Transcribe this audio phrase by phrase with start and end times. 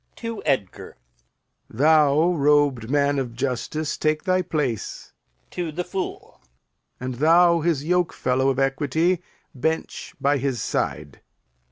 [0.15, 0.97] [To Edgar]
[1.69, 5.13] Thou, robed man of justice, take thy place.
[5.51, 6.41] [To the Fool]
[6.99, 9.21] And thou, his yokefellow of equity,
[9.53, 11.21] Bench by his side.